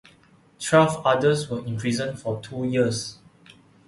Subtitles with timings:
[0.59, 3.19] Twelve others were imprisoned for two years.